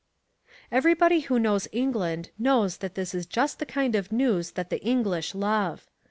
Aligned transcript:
Everybody 0.71 1.19
who 1.19 1.37
knows 1.37 1.67
England 1.71 2.31
knows 2.39 2.77
that 2.77 2.95
this 2.95 3.13
is 3.13 3.27
just 3.27 3.59
the 3.59 3.67
kind 3.67 3.93
of 3.93 4.11
news 4.11 4.53
that 4.53 4.71
the 4.71 4.81
English 4.83 5.35
love. 5.35 5.85